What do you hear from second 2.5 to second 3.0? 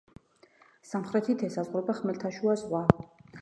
ზღვა.